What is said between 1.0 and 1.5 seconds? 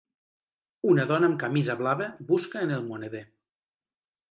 dona amb